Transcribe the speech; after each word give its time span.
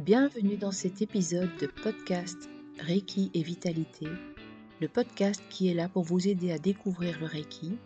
Bienvenue 0.00 0.56
dans 0.56 0.72
cet 0.72 1.02
épisode 1.02 1.54
de 1.60 1.66
podcast 1.66 2.48
Reiki 2.78 3.30
et 3.34 3.42
Vitalité, 3.42 4.06
le 4.80 4.88
podcast 4.88 5.42
qui 5.50 5.68
est 5.68 5.74
là 5.74 5.90
pour 5.90 6.04
vous 6.04 6.26
aider 6.26 6.52
à 6.52 6.58
découvrir 6.58 7.20
le 7.20 7.26
Reiki 7.26 7.76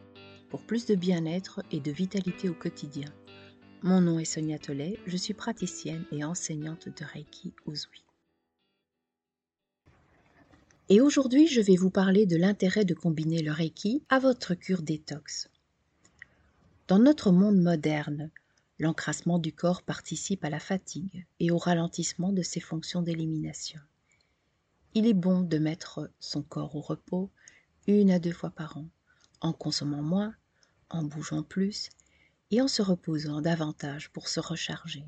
pour 0.49 0.63
plus 0.63 0.87
de 0.87 0.95
bien-être 0.95 1.61
et 1.73 1.81
de 1.81 1.91
vitalité 1.91 2.49
au 2.49 2.55
quotidien. 2.55 3.09
Mon 3.83 4.01
nom 4.01 4.21
est 4.21 4.25
Sonia 4.25 4.61
Tollet, 4.61 4.97
je 5.07 5.17
suis 5.17 5.35
praticienne 5.35 6.05
et 6.13 6.23
enseignante 6.23 6.89
de 6.89 7.05
Reiki 7.05 7.53
Uzui. 7.67 8.05
Et 10.91 11.01
aujourd'hui, 11.01 11.49
je 11.49 11.61
vais 11.61 11.75
vous 11.75 11.91
parler 11.91 12.27
de 12.27 12.37
l'intérêt 12.37 12.85
de 12.85 12.95
combiner 12.95 13.43
le 13.43 13.51
Reiki 13.51 14.05
à 14.09 14.21
votre 14.21 14.55
cure 14.55 14.83
détox. 14.83 15.49
Dans 16.87 17.01
notre 17.01 17.33
monde 17.33 17.61
moderne, 17.61 18.31
l'encrassement 18.79 19.39
du 19.39 19.53
corps 19.53 19.83
participe 19.83 20.45
à 20.45 20.51
la 20.51 20.61
fatigue 20.61 21.27
et 21.41 21.51
au 21.51 21.59
ralentissement 21.59 22.33
de 22.33 22.43
ses 22.43 22.61
fonctions 22.61 23.03
d'élimination. 23.03 23.81
Il 24.95 25.07
est 25.07 25.15
bon 25.15 25.41
de 25.43 25.59
mettre 25.59 26.11
son 26.21 26.43
corps 26.43 26.77
au 26.77 26.81
repos 26.81 27.31
une 27.87 28.11
à 28.11 28.19
deux 28.19 28.33
fois 28.33 28.51
par 28.51 28.77
an, 28.77 28.89
en 29.41 29.53
consommant 29.53 30.03
moins, 30.03 30.35
en 30.91 31.03
bougeant 31.03 31.43
plus 31.43 31.91
et 32.51 32.61
en 32.61 32.69
se 32.69 32.83
reposant 32.83 33.41
davantage 33.41 34.11
pour 34.11 34.29
se 34.29 34.41
recharger. 34.41 35.05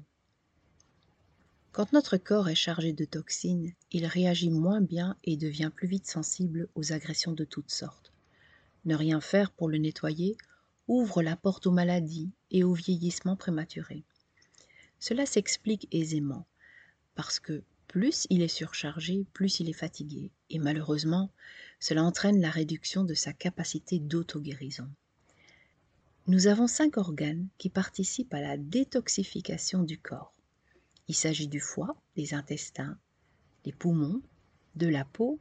Quand 1.73 1.93
notre 1.93 2.17
corps 2.17 2.49
est 2.49 2.55
chargé 2.55 2.93
de 2.93 3.05
toxines, 3.05 3.75
il 3.93 4.07
réagit 4.07 4.51
moins 4.51 4.81
bien 4.81 5.17
et 5.25 5.37
devient 5.37 5.71
plus 5.75 5.89
vite 5.89 6.07
sensible 6.07 6.69
aux 6.75 6.93
agressions 6.93 7.33
de 7.33 7.45
toutes 7.45 7.71
sortes. 7.71 8.13
Ne 8.87 8.95
rien 8.95 9.21
faire 9.21 9.51
pour 9.51 9.69
le 9.69 9.79
nettoyer 9.79 10.37
ouvre 10.89 11.23
la 11.23 11.37
porte 11.37 11.67
aux 11.67 11.73
maladies 11.73 12.31
et 12.57 12.65
au 12.65 12.73
vieillissement 12.73 13.37
prématuré. 13.37 14.03
Cela 14.99 15.27
s'explique 15.27 15.89
aisément, 15.93 16.47
parce 17.15 17.39
que 17.39 17.63
plus 17.87 18.27
il 18.31 18.41
est 18.41 18.49
surchargé, 18.49 19.27
plus 19.35 19.61
il 19.61 19.69
est 19.69 19.75
fatigué, 19.75 20.31
et 20.49 20.59
malheureusement, 20.59 21.31
cela 21.81 22.03
entraîne 22.03 22.41
la 22.41 22.49
réduction 22.49 23.05
de 23.05 23.13
sa 23.13 23.35
capacité 23.35 23.99
d'auto-guérison. 23.99 24.89
Nous 26.29 26.47
avons 26.47 26.67
cinq 26.67 26.97
organes 26.97 27.47
qui 27.59 27.69
participent 27.69 28.33
à 28.33 28.41
la 28.41 28.57
détoxification 28.57 29.83
du 29.83 29.99
corps. 29.99 30.33
Il 31.09 31.15
s'agit 31.15 31.49
du 31.49 31.61
foie, 31.61 31.95
des 32.17 32.33
intestins, 32.33 32.99
des 33.65 33.73
poumons, 33.73 34.23
de 34.77 34.87
la 34.87 35.05
peau 35.05 35.39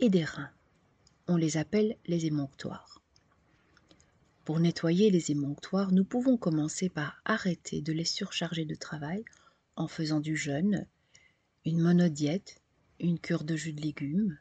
et 0.00 0.10
des 0.10 0.24
reins. 0.24 0.50
On 1.28 1.36
les 1.36 1.58
appelle 1.58 1.96
les 2.06 2.26
émonctoires. 2.26 3.03
Pour 4.44 4.60
nettoyer 4.60 5.10
les 5.10 5.30
émonctoires, 5.30 5.90
nous 5.90 6.04
pouvons 6.04 6.36
commencer 6.36 6.90
par 6.90 7.22
arrêter 7.24 7.80
de 7.80 7.94
les 7.94 8.04
surcharger 8.04 8.66
de 8.66 8.74
travail 8.74 9.24
en 9.74 9.88
faisant 9.88 10.20
du 10.20 10.36
jeûne, 10.36 10.86
une 11.64 11.80
monodiète, 11.80 12.60
une 13.00 13.18
cure 13.18 13.44
de 13.44 13.56
jus 13.56 13.72
de 13.72 13.80
légumes. 13.80 14.38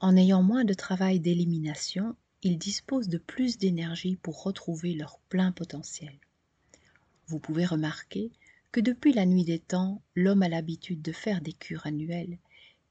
En 0.00 0.18
ayant 0.18 0.42
moins 0.42 0.64
de 0.64 0.74
travail 0.74 1.18
d'élimination, 1.18 2.14
ils 2.42 2.58
disposent 2.58 3.08
de 3.08 3.16
plus 3.16 3.56
d'énergie 3.56 4.16
pour 4.16 4.42
retrouver 4.42 4.92
leur 4.92 5.18
plein 5.30 5.50
potentiel. 5.50 6.12
Vous 7.26 7.38
pouvez 7.38 7.64
remarquer 7.64 8.30
que 8.70 8.80
depuis 8.80 9.14
la 9.14 9.24
nuit 9.24 9.44
des 9.44 9.60
temps, 9.60 10.02
l'homme 10.14 10.42
a 10.42 10.48
l'habitude 10.50 11.00
de 11.00 11.12
faire 11.12 11.40
des 11.40 11.54
cures 11.54 11.86
annuelles, 11.86 12.38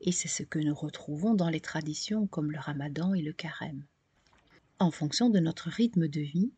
et 0.02 0.11
c'est 0.11 0.27
ce 0.27 0.41
que 0.41 0.59
nous 0.59 0.73
retrouvons 0.73 1.35
dans 1.35 1.49
les 1.49 1.61
traditions 1.61 2.25
comme 2.25 2.52
le 2.52 2.59
ramadan 2.59 3.13
et 3.13 3.21
le 3.21 3.33
carême. 3.33 3.85
En 4.81 4.91
fonction 4.91 5.30
de 5.30 5.39
notre 5.39 5.67
rythme 5.69 6.08
de 6.08 6.22
vie, 6.22 6.53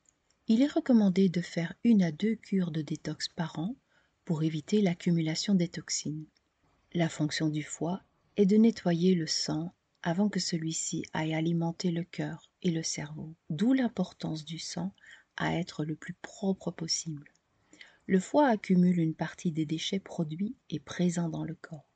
il 0.47 0.61
est 0.61 0.71
recommandé 0.71 1.27
de 1.27 1.41
faire 1.41 1.73
une 1.83 2.03
à 2.03 2.11
deux 2.11 2.35
cures 2.35 2.69
de 2.69 2.83
détox 2.83 3.27
par 3.29 3.57
an 3.57 3.75
pour 4.25 4.43
éviter 4.43 4.83
l'accumulation 4.83 5.55
des 5.55 5.67
toxines. 5.67 6.27
La 6.93 7.09
fonction 7.09 7.49
du 7.49 7.63
foie 7.63 8.03
est 8.37 8.45
de 8.45 8.57
nettoyer 8.57 9.15
le 9.15 9.25
sang 9.25 9.73
avant 10.03 10.29
que 10.29 10.39
celui-ci 10.39 11.03
aille 11.13 11.33
alimenter 11.33 11.89
le 11.89 12.03
cœur 12.03 12.51
et 12.61 12.69
le 12.69 12.83
cerveau, 12.83 13.33
d'où 13.49 13.73
l'importance 13.73 14.45
du 14.45 14.59
sang 14.59 14.93
à 15.35 15.55
être 15.55 15.83
le 15.83 15.95
plus 15.95 16.13
propre 16.13 16.69
possible. 16.69 17.31
Le 18.05 18.19
foie 18.19 18.49
accumule 18.49 18.99
une 18.99 19.15
partie 19.15 19.51
des 19.51 19.65
déchets 19.65 19.99
produits 19.99 20.55
et 20.69 20.79
présents 20.79 21.29
dans 21.29 21.43
le 21.43 21.55
corps. 21.55 21.89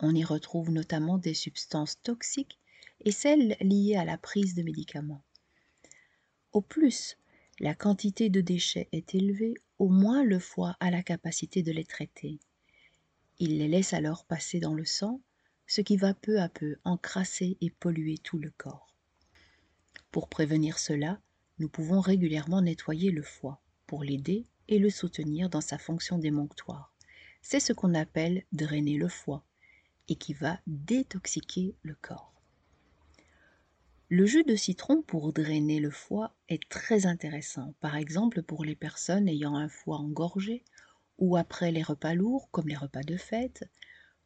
On 0.00 0.14
y 0.14 0.24
retrouve 0.24 0.70
notamment 0.70 1.18
des 1.18 1.34
substances 1.34 2.00
toxiques 2.00 2.58
et 3.04 3.12
celles 3.12 3.58
liées 3.60 3.96
à 3.96 4.06
la 4.06 4.16
prise 4.16 4.54
de 4.54 4.62
médicaments. 4.62 5.22
Au 6.52 6.60
plus 6.60 7.16
la 7.60 7.74
quantité 7.74 8.28
de 8.28 8.40
déchets 8.40 8.88
est 8.92 9.14
élevée, 9.14 9.54
au 9.78 9.88
moins 9.88 10.22
le 10.22 10.38
foie 10.38 10.76
a 10.80 10.90
la 10.90 11.02
capacité 11.02 11.62
de 11.62 11.72
les 11.72 11.84
traiter. 11.84 12.40
Il 13.38 13.58
les 13.58 13.68
laisse 13.68 13.92
alors 13.92 14.24
passer 14.24 14.60
dans 14.60 14.74
le 14.74 14.84
sang, 14.84 15.20
ce 15.66 15.80
qui 15.80 15.96
va 15.96 16.12
peu 16.12 16.40
à 16.40 16.48
peu 16.48 16.76
encrasser 16.84 17.56
et 17.60 17.70
polluer 17.70 18.18
tout 18.18 18.38
le 18.38 18.50
corps. 18.50 18.94
Pour 20.10 20.28
prévenir 20.28 20.78
cela, 20.78 21.20
nous 21.58 21.68
pouvons 21.68 22.00
régulièrement 22.00 22.60
nettoyer 22.60 23.10
le 23.10 23.22
foie 23.22 23.62
pour 23.86 24.04
l'aider 24.04 24.46
et 24.68 24.78
le 24.78 24.90
soutenir 24.90 25.48
dans 25.48 25.60
sa 25.60 25.78
fonction 25.78 26.18
démonctoire. 26.18 26.92
C'est 27.40 27.60
ce 27.60 27.72
qu'on 27.72 27.94
appelle 27.94 28.44
drainer 28.52 28.98
le 28.98 29.08
foie 29.08 29.44
et 30.08 30.16
qui 30.16 30.34
va 30.34 30.60
détoxiquer 30.66 31.74
le 31.82 31.94
corps. 31.94 32.31
Le 34.14 34.26
jus 34.26 34.44
de 34.44 34.56
citron 34.56 35.00
pour 35.00 35.32
drainer 35.32 35.80
le 35.80 35.90
foie 35.90 36.34
est 36.50 36.68
très 36.68 37.06
intéressant, 37.06 37.72
par 37.80 37.96
exemple 37.96 38.42
pour 38.42 38.62
les 38.62 38.76
personnes 38.76 39.26
ayant 39.26 39.56
un 39.56 39.70
foie 39.70 39.96
engorgé 39.96 40.64
ou 41.16 41.38
après 41.38 41.72
les 41.72 41.82
repas 41.82 42.12
lourds 42.12 42.50
comme 42.50 42.68
les 42.68 42.76
repas 42.76 43.04
de 43.04 43.16
fête, 43.16 43.64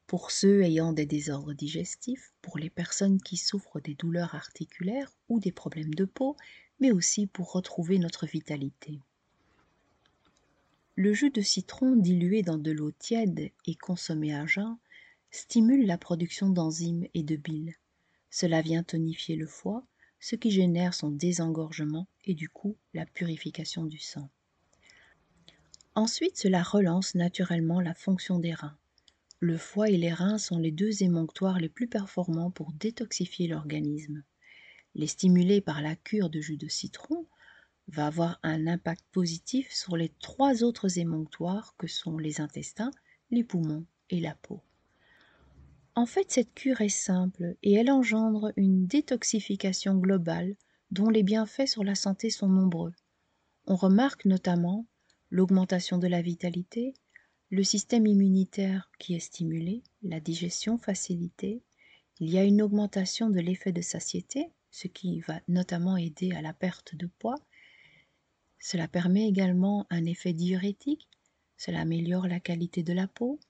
pour 0.08 0.32
ceux 0.32 0.62
ayant 0.62 0.92
des 0.92 1.06
désordres 1.06 1.54
digestifs, 1.54 2.32
pour 2.42 2.58
les 2.58 2.68
personnes 2.68 3.22
qui 3.22 3.36
souffrent 3.36 3.80
des 3.80 3.94
douleurs 3.94 4.34
articulaires 4.34 5.12
ou 5.28 5.38
des 5.38 5.52
problèmes 5.52 5.94
de 5.94 6.04
peau, 6.04 6.36
mais 6.80 6.90
aussi 6.90 7.28
pour 7.28 7.52
retrouver 7.52 8.00
notre 8.00 8.26
vitalité. 8.26 8.98
Le 10.96 11.12
jus 11.12 11.30
de 11.30 11.42
citron 11.42 11.94
dilué 11.94 12.42
dans 12.42 12.58
de 12.58 12.72
l'eau 12.72 12.90
tiède 12.90 13.52
et 13.66 13.76
consommé 13.76 14.34
à 14.34 14.46
jeun 14.46 14.78
stimule 15.30 15.86
la 15.86 15.96
production 15.96 16.48
d'enzymes 16.48 17.06
et 17.14 17.22
de 17.22 17.36
bile. 17.36 17.76
Cela 18.38 18.60
vient 18.60 18.82
tonifier 18.82 19.34
le 19.34 19.46
foie, 19.46 19.86
ce 20.20 20.36
qui 20.36 20.50
génère 20.50 20.92
son 20.92 21.10
désengorgement 21.10 22.06
et 22.26 22.34
du 22.34 22.50
coup 22.50 22.76
la 22.92 23.06
purification 23.06 23.86
du 23.86 23.98
sang. 23.98 24.28
Ensuite, 25.94 26.36
cela 26.36 26.62
relance 26.62 27.14
naturellement 27.14 27.80
la 27.80 27.94
fonction 27.94 28.38
des 28.38 28.52
reins. 28.52 28.76
Le 29.40 29.56
foie 29.56 29.88
et 29.88 29.96
les 29.96 30.12
reins 30.12 30.36
sont 30.36 30.58
les 30.58 30.70
deux 30.70 31.02
émonctoires 31.02 31.58
les 31.58 31.70
plus 31.70 31.86
performants 31.88 32.50
pour 32.50 32.72
détoxifier 32.74 33.48
l'organisme. 33.48 34.22
Les 34.94 35.06
stimuler 35.06 35.62
par 35.62 35.80
la 35.80 35.96
cure 35.96 36.28
de 36.28 36.42
jus 36.42 36.58
de 36.58 36.68
citron 36.68 37.24
va 37.88 38.08
avoir 38.08 38.38
un 38.42 38.66
impact 38.66 39.02
positif 39.12 39.72
sur 39.72 39.96
les 39.96 40.10
trois 40.20 40.62
autres 40.62 40.98
émonctoires 40.98 41.74
que 41.78 41.86
sont 41.86 42.18
les 42.18 42.42
intestins, 42.42 42.90
les 43.30 43.44
poumons 43.44 43.86
et 44.10 44.20
la 44.20 44.34
peau. 44.34 44.60
En 45.98 46.04
fait, 46.04 46.30
cette 46.30 46.52
cure 46.52 46.82
est 46.82 46.90
simple 46.90 47.56
et 47.62 47.72
elle 47.72 47.90
engendre 47.90 48.52
une 48.56 48.86
détoxification 48.86 49.94
globale 49.94 50.54
dont 50.90 51.08
les 51.08 51.22
bienfaits 51.22 51.66
sur 51.66 51.84
la 51.84 51.94
santé 51.94 52.28
sont 52.28 52.50
nombreux. 52.50 52.92
On 53.66 53.76
remarque 53.76 54.26
notamment 54.26 54.84
l'augmentation 55.30 55.96
de 55.96 56.06
la 56.06 56.20
vitalité, 56.20 56.92
le 57.48 57.64
système 57.64 58.06
immunitaire 58.06 58.90
qui 58.98 59.14
est 59.14 59.20
stimulé, 59.20 59.82
la 60.02 60.20
digestion 60.20 60.76
facilitée, 60.76 61.62
il 62.20 62.28
y 62.28 62.36
a 62.36 62.44
une 62.44 62.60
augmentation 62.60 63.30
de 63.30 63.40
l'effet 63.40 63.72
de 63.72 63.80
satiété, 63.80 64.50
ce 64.70 64.88
qui 64.88 65.20
va 65.20 65.40
notamment 65.48 65.96
aider 65.96 66.32
à 66.32 66.42
la 66.42 66.52
perte 66.52 66.94
de 66.94 67.06
poids, 67.06 67.40
cela 68.58 68.86
permet 68.86 69.26
également 69.26 69.86
un 69.88 70.04
effet 70.04 70.34
diurétique, 70.34 71.08
cela 71.56 71.80
améliore 71.80 72.26
la 72.26 72.40
qualité 72.40 72.82
de 72.82 72.92
la 72.92 73.08
peau, 73.08 73.40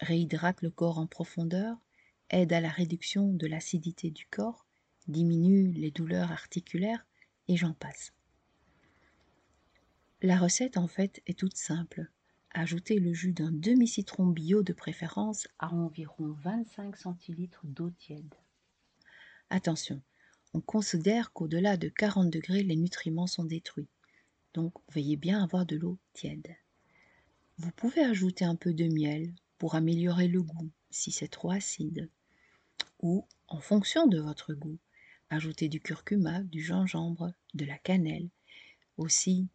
réhydrate 0.00 0.62
le 0.62 0.70
corps 0.70 0.98
en 0.98 1.06
profondeur, 1.06 1.76
aide 2.32 2.52
à 2.52 2.60
la 2.60 2.70
réduction 2.70 3.32
de 3.32 3.46
l'acidité 3.46 4.10
du 4.10 4.26
corps, 4.26 4.66
diminue 5.06 5.70
les 5.72 5.90
douleurs 5.90 6.32
articulaires 6.32 7.06
et 7.48 7.56
j'en 7.56 7.74
passe. 7.74 8.12
La 10.22 10.38
recette 10.38 10.76
en 10.76 10.88
fait 10.88 11.22
est 11.26 11.38
toute 11.38 11.56
simple. 11.56 12.10
Ajoutez 12.52 12.98
le 12.98 13.12
jus 13.12 13.32
d'un 13.32 13.50
demi-citron 13.50 14.26
bio 14.26 14.62
de 14.62 14.72
préférence 14.72 15.48
à 15.58 15.74
environ 15.74 16.32
25 16.42 16.96
centilitres 16.96 17.66
d'eau 17.66 17.90
tiède. 17.90 18.34
Attention, 19.50 20.00
on 20.54 20.60
considère 20.60 21.32
qu'au-delà 21.32 21.76
de 21.76 21.88
40 21.88 22.30
degrés, 22.30 22.62
les 22.62 22.76
nutriments 22.76 23.26
sont 23.26 23.44
détruits. 23.44 23.88
Donc 24.54 24.74
veillez 24.90 25.16
bien 25.16 25.42
avoir 25.42 25.66
de 25.66 25.76
l'eau 25.76 25.98
tiède. 26.12 26.56
Vous 27.58 27.70
pouvez 27.72 28.02
ajouter 28.02 28.44
un 28.44 28.56
peu 28.56 28.72
de 28.72 28.86
miel 28.86 29.34
pour 29.58 29.74
améliorer 29.74 30.28
le 30.28 30.42
goût 30.42 30.70
si 30.90 31.10
c'est 31.10 31.28
trop 31.28 31.50
acide. 31.50 32.10
Ou, 33.02 33.26
en 33.48 33.60
fonction 33.60 34.06
de 34.06 34.18
votre 34.18 34.54
goût, 34.54 34.78
ajouter 35.28 35.68
du 35.68 35.80
curcuma, 35.80 36.40
du 36.40 36.62
gingembre, 36.62 37.32
de 37.54 37.64
la 37.64 37.78
cannelle, 37.78 38.30
aussi 38.96 39.48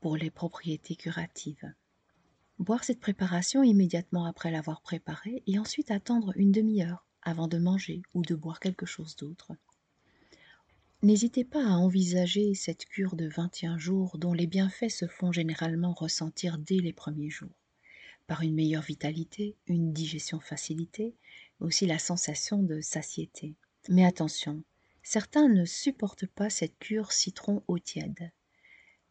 pour 0.00 0.16
les 0.16 0.30
propriétés 0.30 0.96
curatives. 0.96 1.72
Boire 2.58 2.84
cette 2.84 3.00
préparation 3.00 3.62
immédiatement 3.62 4.26
après 4.26 4.50
l'avoir 4.50 4.80
préparée 4.80 5.42
et 5.46 5.58
ensuite 5.58 5.90
attendre 5.90 6.32
une 6.36 6.52
demi-heure 6.52 7.06
avant 7.22 7.48
de 7.48 7.58
manger 7.58 8.02
ou 8.14 8.22
de 8.22 8.34
boire 8.34 8.60
quelque 8.60 8.86
chose 8.86 9.16
d'autre. 9.16 9.52
N'hésitez 11.02 11.44
pas 11.44 11.66
à 11.66 11.76
envisager 11.76 12.54
cette 12.54 12.86
cure 12.86 13.16
de 13.16 13.28
21 13.28 13.76
jours 13.76 14.18
dont 14.18 14.32
les 14.32 14.46
bienfaits 14.46 14.90
se 14.90 15.06
font 15.06 15.32
généralement 15.32 15.92
ressentir 15.92 16.58
dès 16.58 16.78
les 16.78 16.92
premiers 16.92 17.30
jours, 17.30 17.63
par 18.26 18.42
une 18.42 18.54
meilleure 18.54 18.82
vitalité, 18.82 19.56
une 19.66 19.92
digestion 19.92 20.40
facilitée, 20.40 21.14
aussi 21.60 21.86
la 21.86 21.98
sensation 21.98 22.62
de 22.62 22.80
satiété. 22.80 23.54
Mais 23.88 24.04
attention, 24.04 24.62
certains 25.02 25.48
ne 25.48 25.64
supportent 25.64 26.26
pas 26.26 26.50
cette 26.50 26.78
cure 26.78 27.12
citron 27.12 27.62
eau 27.68 27.78
tiède. 27.78 28.32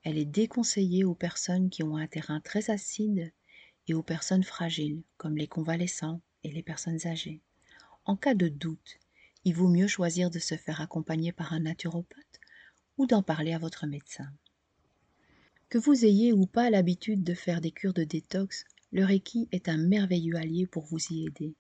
Elle 0.03 0.17
est 0.17 0.25
déconseillée 0.25 1.03
aux 1.03 1.15
personnes 1.15 1.69
qui 1.69 1.83
ont 1.83 1.95
un 1.95 2.07
terrain 2.07 2.41
très 2.41 2.69
acide 2.69 3.31
et 3.87 3.93
aux 3.93 4.03
personnes 4.03 4.43
fragiles, 4.43 5.03
comme 5.17 5.37
les 5.37 5.47
convalescents 5.47 6.21
et 6.43 6.51
les 6.51 6.63
personnes 6.63 7.05
âgées. 7.05 7.41
En 8.05 8.17
cas 8.17 8.33
de 8.33 8.49
doute, 8.49 8.99
il 9.45 9.55
vaut 9.55 9.69
mieux 9.69 9.87
choisir 9.87 10.29
de 10.29 10.39
se 10.39 10.55
faire 10.55 10.81
accompagner 10.81 11.31
par 11.31 11.53
un 11.53 11.61
naturopathe 11.61 12.39
ou 12.97 13.05
d'en 13.05 13.23
parler 13.23 13.53
à 13.53 13.59
votre 13.59 13.85
médecin. 13.85 14.29
Que 15.69 15.77
vous 15.77 16.05
ayez 16.05 16.33
ou 16.33 16.45
pas 16.45 16.69
l'habitude 16.69 17.23
de 17.23 17.33
faire 17.33 17.61
des 17.61 17.71
cures 17.71 17.93
de 17.93 18.03
détox, 18.03 18.65
le 18.93 19.03
Reiki 19.03 19.49
est 19.51 19.69
un 19.69 19.77
merveilleux 19.77 20.35
allié 20.35 20.67
pour 20.67 20.85
vous 20.85 20.99
y 21.09 21.25
aider. 21.25 21.55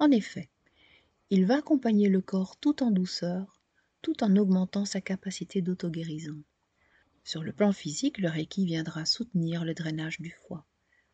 En 0.00 0.10
effet, 0.10 0.48
il 1.30 1.46
va 1.46 1.58
accompagner 1.58 2.08
le 2.08 2.20
corps 2.20 2.56
tout 2.56 2.82
en 2.82 2.90
douceur, 2.90 3.60
tout 4.02 4.24
en 4.24 4.36
augmentant 4.36 4.84
sa 4.84 5.00
capacité 5.00 5.62
d'auto-guérison. 5.62 6.42
Sur 7.22 7.44
le 7.44 7.52
plan 7.52 7.72
physique, 7.72 8.18
le 8.18 8.28
Reiki 8.28 8.66
viendra 8.66 9.04
soutenir 9.04 9.64
le 9.64 9.74
drainage 9.74 10.20
du 10.20 10.30
foie. 10.30 10.66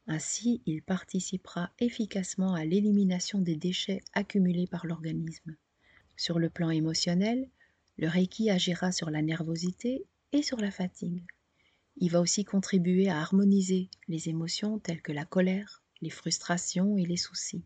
Ainsi, 0.06 0.62
il 0.64 0.80
participera 0.80 1.70
efficacement 1.78 2.54
à 2.54 2.64
l'élimination 2.64 3.38
des 3.38 3.56
déchets 3.56 4.02
accumulés 4.14 4.66
par 4.66 4.86
l'organisme. 4.86 5.54
Sur 6.16 6.38
le 6.38 6.48
plan 6.48 6.70
émotionnel, 6.70 7.46
le 7.98 8.08
Reiki 8.08 8.48
agira 8.48 8.90
sur 8.90 9.10
la 9.10 9.20
nervosité 9.20 10.06
et 10.32 10.42
sur 10.42 10.56
la 10.56 10.70
fatigue. 10.70 11.26
Il 12.00 12.12
va 12.12 12.20
aussi 12.20 12.44
contribuer 12.44 13.08
à 13.08 13.18
harmoniser 13.18 13.90
les 14.06 14.28
émotions 14.28 14.78
telles 14.78 15.02
que 15.02 15.10
la 15.10 15.24
colère, 15.24 15.82
les 16.00 16.10
frustrations 16.10 16.96
et 16.96 17.04
les 17.04 17.16
soucis. 17.16 17.64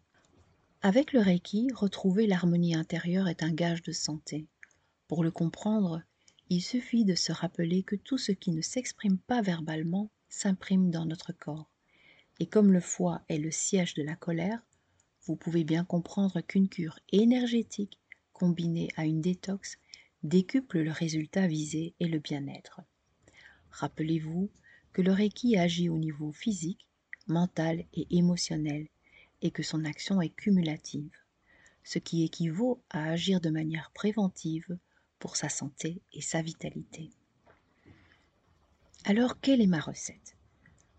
Avec 0.80 1.12
le 1.12 1.20
Reiki, 1.20 1.68
retrouver 1.74 2.26
l'harmonie 2.26 2.74
intérieure 2.74 3.28
est 3.28 3.42
un 3.42 3.52
gage 3.52 3.82
de 3.82 3.92
santé. 3.92 4.46
Pour 5.06 5.22
le 5.22 5.30
comprendre, 5.30 6.02
il 6.48 6.62
suffit 6.62 7.04
de 7.04 7.14
se 7.14 7.30
rappeler 7.30 7.82
que 7.82 7.94
tout 7.94 8.16
ce 8.16 8.32
qui 8.32 8.52
ne 8.52 8.62
s'exprime 8.62 9.18
pas 9.18 9.42
verbalement 9.42 10.10
s'imprime 10.30 10.90
dans 10.90 11.04
notre 11.04 11.32
corps. 11.32 11.70
Et 12.40 12.46
comme 12.46 12.72
le 12.72 12.80
foie 12.80 13.20
est 13.28 13.36
le 13.36 13.50
siège 13.50 13.92
de 13.92 14.02
la 14.02 14.16
colère, 14.16 14.64
vous 15.24 15.36
pouvez 15.36 15.62
bien 15.62 15.84
comprendre 15.84 16.40
qu'une 16.40 16.70
cure 16.70 16.98
énergétique 17.12 18.00
combinée 18.32 18.88
à 18.96 19.04
une 19.04 19.20
détox 19.20 19.76
décuple 20.22 20.80
le 20.80 20.90
résultat 20.90 21.46
visé 21.46 21.94
et 22.00 22.08
le 22.08 22.18
bien-être. 22.18 22.80
Rappelez-vous 23.72 24.50
que 24.92 25.02
le 25.02 25.12
Reiki 25.12 25.56
agit 25.56 25.88
au 25.88 25.98
niveau 25.98 26.32
physique, 26.32 26.86
mental 27.26 27.84
et 27.94 28.06
émotionnel 28.10 28.88
et 29.40 29.50
que 29.50 29.62
son 29.62 29.84
action 29.84 30.20
est 30.20 30.34
cumulative, 30.34 31.16
ce 31.82 31.98
qui 31.98 32.22
équivaut 32.22 32.82
à 32.90 33.04
agir 33.04 33.40
de 33.40 33.50
manière 33.50 33.90
préventive 33.92 34.78
pour 35.18 35.36
sa 35.36 35.48
santé 35.48 36.02
et 36.12 36.20
sa 36.20 36.42
vitalité. 36.42 37.10
Alors, 39.04 39.40
quelle 39.40 39.60
est 39.60 39.66
ma 39.66 39.80
recette? 39.80 40.36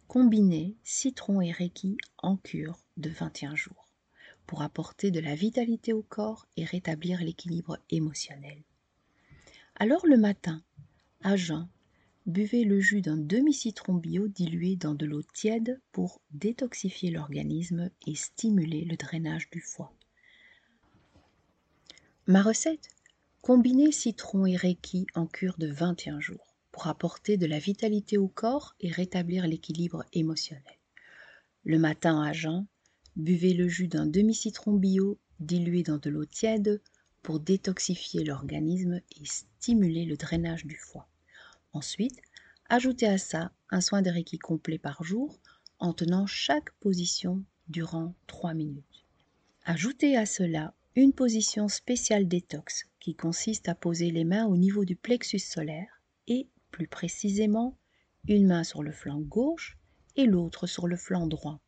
Combinez 0.07 0.75
citron 0.83 1.41
et 1.41 1.51
reiki 1.51 1.97
en 2.17 2.37
cure 2.37 2.79
de 2.97 3.09
21 3.09 3.55
jours 3.55 3.93
pour 4.45 4.61
apporter 4.61 5.09
de 5.09 5.19
la 5.19 5.35
vitalité 5.35 5.93
au 5.93 6.03
corps 6.03 6.45
et 6.57 6.65
rétablir 6.65 7.21
l'équilibre 7.21 7.79
émotionnel. 7.89 8.61
Alors 9.75 10.05
le 10.05 10.17
matin, 10.17 10.61
à 11.21 11.35
jeun, 11.35 11.67
buvez 12.25 12.63
le 12.63 12.79
jus 12.79 13.01
d'un 13.01 13.17
demi-citron 13.17 13.95
bio 13.95 14.27
dilué 14.27 14.75
dans 14.75 14.95
de 14.95 15.05
l'eau 15.05 15.23
tiède 15.23 15.81
pour 15.91 16.21
détoxifier 16.31 17.11
l'organisme 17.11 17.89
et 18.07 18.15
stimuler 18.15 18.85
le 18.85 18.95
drainage 18.95 19.49
du 19.49 19.59
foie. 19.59 19.93
Ma 22.27 22.41
recette 22.41 22.89
Combinez 23.41 23.91
citron 23.91 24.45
et 24.45 24.55
reiki 24.55 25.05
en 25.15 25.27
cure 25.27 25.57
de 25.57 25.67
21 25.67 26.21
jours 26.21 26.55
pour 26.71 26.87
apporter 26.87 27.35
de 27.35 27.45
la 27.45 27.59
vitalité 27.59 28.17
au 28.17 28.29
corps 28.29 28.73
et 28.79 28.89
rétablir 28.89 29.45
l'équilibre 29.45 30.05
émotionnel. 30.13 30.79
Le 31.65 31.77
matin 31.77 32.21
à 32.21 32.31
jeun, 32.31 32.65
buvez 33.17 33.53
le 33.53 33.67
jus 33.67 33.89
d'un 33.89 34.05
demi-citron 34.05 34.73
bio 34.73 35.19
dilué 35.41 35.83
dans 35.83 35.97
de 35.97 36.09
l'eau 36.09 36.25
tiède 36.25 36.81
pour 37.21 37.41
détoxifier 37.41 38.23
l'organisme 38.23 39.01
et 39.19 39.25
stimuler 39.25 40.05
le 40.05 40.15
drainage 40.15 40.65
du 40.65 40.77
foie. 40.77 41.09
Ensuite, 41.73 42.21
ajoutez 42.69 43.07
à 43.07 43.17
ça 43.17 43.51
un 43.69 43.81
soin 43.81 44.01
de 44.01 44.09
Reiki 44.09 44.37
complet 44.37 44.77
par 44.77 45.03
jour 45.03 45.39
en 45.79 45.91
tenant 45.93 46.27
chaque 46.27 46.71
position 46.79 47.43
durant 47.67 48.13
3 48.27 48.53
minutes. 48.53 49.05
Ajoutez 49.65 50.15
à 50.15 50.25
cela 50.25 50.73
une 50.95 51.13
position 51.13 51.67
spéciale 51.67 52.27
détox 52.27 52.85
qui 52.99 53.15
consiste 53.15 53.67
à 53.67 53.75
poser 53.75 54.11
les 54.11 54.23
mains 54.23 54.45
au 54.45 54.55
niveau 54.55 54.85
du 54.85 54.95
plexus 54.95 55.39
solaire 55.39 56.01
et 56.27 56.47
plus 56.69 56.87
précisément 56.87 57.77
une 58.27 58.47
main 58.47 58.63
sur 58.63 58.83
le 58.83 58.91
flanc 58.91 59.19
gauche 59.19 59.77
et 60.15 60.25
l'autre 60.25 60.67
sur 60.67 60.87
le 60.87 60.95
flanc 60.95 61.27
droit, 61.27 61.59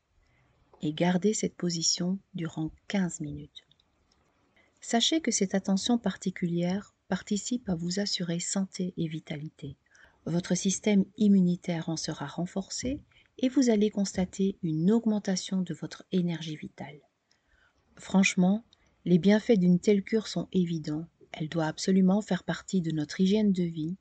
et 0.81 0.93
gardez 0.93 1.33
cette 1.33 1.55
position 1.55 2.19
durant 2.33 2.71
15 2.87 3.21
minutes. 3.21 3.65
Sachez 4.81 5.19
que 5.19 5.31
cette 5.31 5.55
attention 5.55 5.97
particulière 5.97 6.93
participe 7.07 7.67
à 7.69 7.75
vous 7.75 7.99
assurer 7.99 8.39
santé 8.39 8.93
et 8.97 9.07
vitalité. 9.07 9.77
Votre 10.25 10.56
système 10.56 11.06
immunitaire 11.18 11.88
en 11.88 11.98
sera 11.98 12.25
renforcé 12.25 13.00
et 13.38 13.50
vous 13.50 13.69
allez 13.69 13.92
constater 13.92 14.57
une 14.63 14.92
augmentation 14.92 15.62
de 15.62 15.74
votre 15.74 16.04
énergie 16.12 16.56
vitale. 16.56 17.00
Franchement, 17.95 18.66
les 19.06 19.19
bienfaits 19.19 19.60
d'une 19.60 19.80
telle 19.80 20.04
cure 20.04 20.27
sont 20.27 20.48
évidents. 20.51 21.06
Elle 21.31 21.48
doit 21.48 21.68
absolument 21.68 22.22
faire 22.22 22.44
partie 22.44 22.81
de 22.81 22.92
notre 22.92 23.22
hygiène 23.22 23.54
de 23.54 23.63
vie 23.63 23.98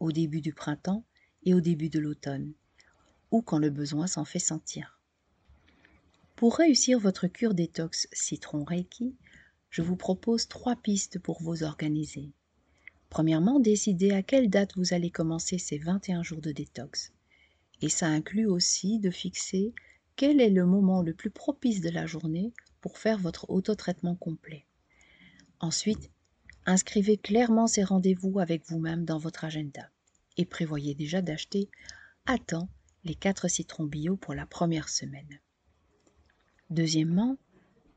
au 0.00 0.10
début 0.10 0.40
du 0.40 0.52
printemps 0.52 1.04
et 1.44 1.54
au 1.54 1.60
début 1.60 1.90
de 1.90 2.00
l'automne, 2.00 2.54
ou 3.30 3.40
quand 3.40 3.58
le 3.58 3.70
besoin 3.70 4.08
s'en 4.08 4.24
fait 4.24 4.38
sentir. 4.40 5.00
Pour 6.34 6.56
réussir 6.56 6.98
votre 6.98 7.28
cure 7.28 7.54
détox 7.54 8.08
citron 8.12 8.64
Reiki, 8.64 9.14
je 9.70 9.82
vous 9.82 9.96
propose 9.96 10.48
trois 10.48 10.76
pistes 10.76 11.18
pour 11.18 11.40
vous 11.40 11.62
organiser. 11.62 12.32
Premièrement, 13.10 13.60
décidez 13.60 14.10
à 14.12 14.22
quelle 14.22 14.50
date 14.50 14.76
vous 14.76 14.92
allez 14.92 15.10
commencer 15.10 15.58
ces 15.58 15.78
21 15.78 16.22
jours 16.22 16.40
de 16.40 16.52
détox. 16.52 17.12
Et 17.80 17.88
ça 17.88 18.06
inclut 18.06 18.46
aussi 18.46 18.98
de 18.98 19.10
fixer 19.10 19.72
quel 20.16 20.40
est 20.40 20.50
le 20.50 20.66
moment 20.66 21.02
le 21.02 21.14
plus 21.14 21.30
propice 21.30 21.80
de 21.80 21.90
la 21.90 22.06
journée 22.06 22.52
pour 22.80 22.98
faire 22.98 23.18
votre 23.18 23.48
autotraitement 23.50 24.16
complet. 24.16 24.66
Ensuite, 25.60 26.10
Inscrivez 26.70 27.16
clairement 27.16 27.66
ces 27.66 27.82
rendez-vous 27.82 28.40
avec 28.40 28.66
vous-même 28.66 29.06
dans 29.06 29.16
votre 29.16 29.46
agenda 29.46 29.88
et 30.36 30.44
prévoyez 30.44 30.94
déjà 30.94 31.22
d'acheter 31.22 31.70
à 32.26 32.36
temps 32.36 32.68
les 33.04 33.14
4 33.14 33.48
citrons 33.48 33.86
bio 33.86 34.18
pour 34.18 34.34
la 34.34 34.44
première 34.44 34.90
semaine. 34.90 35.40
Deuxièmement, 36.68 37.38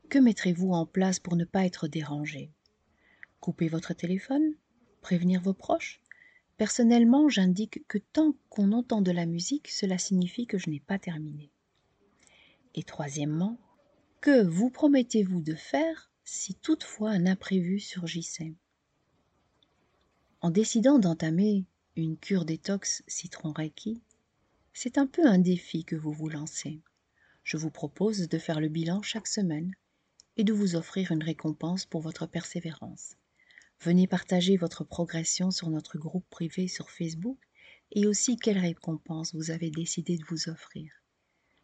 que 0.08 0.18
mettrez-vous 0.18 0.72
en 0.72 0.86
place 0.86 1.18
pour 1.18 1.36
ne 1.36 1.44
pas 1.44 1.66
être 1.66 1.86
dérangé? 1.86 2.50
Couper 3.40 3.68
votre 3.68 3.92
téléphone? 3.92 4.54
Prévenir 5.02 5.42
vos 5.42 5.52
proches 5.52 6.00
Personnellement, 6.56 7.28
j'indique 7.28 7.86
que 7.88 7.98
tant 7.98 8.34
qu'on 8.48 8.72
entend 8.72 9.02
de 9.02 9.10
la 9.10 9.26
musique, 9.26 9.68
cela 9.68 9.98
signifie 9.98 10.46
que 10.46 10.58
je 10.58 10.70
n'ai 10.70 10.78
pas 10.78 10.98
terminé. 10.98 11.50
Et 12.74 12.84
troisièmement, 12.84 13.58
que 14.20 14.44
vous 14.44 14.70
promettez-vous 14.70 15.42
de 15.42 15.56
faire 15.56 16.12
si 16.22 16.54
toutefois 16.54 17.10
un 17.10 17.26
imprévu 17.26 17.80
surgissait? 17.80 18.54
En 20.40 20.50
décidant 20.50 21.00
d'entamer 21.00 21.64
une 21.96 22.16
cure 22.16 22.44
détox 22.44 23.02
citron 23.08 23.52
Reiki, 23.52 24.00
c'est 24.72 24.98
un 24.98 25.08
peu 25.08 25.26
un 25.26 25.38
défi 25.38 25.84
que 25.84 25.96
vous 25.96 26.12
vous 26.12 26.28
lancez. 26.28 26.80
Je 27.42 27.56
vous 27.56 27.70
propose 27.70 28.28
de 28.28 28.38
faire 28.38 28.60
le 28.60 28.68
bilan 28.68 29.02
chaque 29.02 29.26
semaine 29.26 29.74
et 30.36 30.44
de 30.44 30.52
vous 30.52 30.76
offrir 30.76 31.10
une 31.10 31.24
récompense 31.24 31.86
pour 31.86 32.00
votre 32.00 32.26
persévérance. 32.26 33.16
Venez 33.84 34.06
partager 34.06 34.56
votre 34.56 34.84
progression 34.84 35.50
sur 35.50 35.68
notre 35.68 35.98
groupe 35.98 36.24
privé 36.30 36.68
sur 36.68 36.88
Facebook 36.88 37.38
et 37.90 38.06
aussi 38.06 38.36
quelle 38.36 38.58
récompense 38.58 39.34
vous 39.34 39.50
avez 39.50 39.70
décidé 39.70 40.16
de 40.18 40.24
vous 40.28 40.48
offrir. 40.48 40.92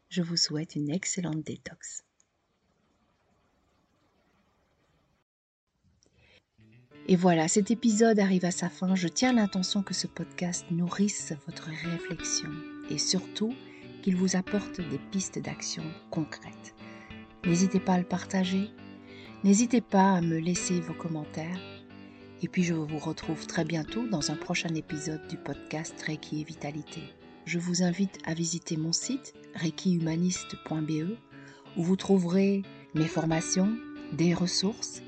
Je 0.09 0.23
vous 0.23 0.37
souhaite 0.37 0.75
une 0.75 0.91
excellente 0.91 1.45
détox. 1.45 2.03
Et 7.07 7.15
voilà, 7.15 7.47
cet 7.47 7.71
épisode 7.71 8.19
arrive 8.19 8.45
à 8.45 8.51
sa 8.51 8.69
fin. 8.69 8.97
Je 8.97 9.07
tiens 9.07 9.33
l'intention 9.33 9.85
que 9.85 9.95
ce 9.95 10.09
podcast 10.09 10.67
nourrisse 10.73 11.33
votre 11.47 11.69
réflexion 11.69 12.51
et 12.91 12.99
surtout 12.99 13.55
qu'il 14.03 14.17
vous 14.17 14.35
apporte 14.35 14.81
des 14.81 14.99
pistes 15.13 15.39
d'action 15.39 15.85
concrètes. 16.11 16.75
N'hésitez 17.47 17.79
pas 17.79 17.93
à 17.95 17.99
le 17.99 18.05
partager, 18.05 18.71
n'hésitez 19.45 19.81
pas 19.81 20.15
à 20.15 20.21
me 20.21 20.39
laisser 20.39 20.81
vos 20.81 20.95
commentaires. 20.95 21.78
Et 22.41 22.47
puis 22.47 22.63
je 22.63 22.75
vous 22.75 22.99
retrouve 22.99 23.47
très 23.49 23.65
bientôt 23.65 24.07
dans 24.07 24.31
un 24.31 24.37
prochain 24.37 24.73
épisode 24.75 25.27
du 25.29 25.37
podcast 25.37 26.01
Reiki 26.07 26.41
et 26.41 26.45
Vitalité. 26.45 27.03
Je 27.47 27.59
vous 27.59 27.83
invite 27.83 28.19
à 28.25 28.35
visiter 28.35 28.77
mon 28.77 28.93
site 28.93 29.35
reikihumaniste.be 29.57 31.17
où 31.77 31.83
vous 31.83 31.97
trouverez 31.97 32.63
mes 32.95 33.07
formations, 33.07 33.77
des 34.13 34.35
ressources 34.35 35.03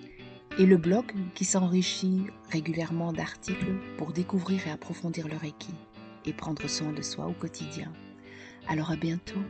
et 0.59 0.67
le 0.67 0.77
blog 0.77 1.05
qui 1.37 1.45
s'enrichit 1.45 2.25
régulièrement 2.51 3.13
d'articles 3.13 3.79
pour 3.97 4.13
découvrir 4.13 4.67
et 4.67 4.71
approfondir 4.71 5.29
le 5.29 5.37
Reiki 5.37 5.75
et 6.27 6.33
prendre 6.33 6.69
soin 6.69 6.93
de 6.93 7.03
soi 7.03 7.27
au 7.27 7.33
quotidien. 7.33 7.93
Alors 8.67 8.91
à 8.91 8.97
bientôt 8.97 9.41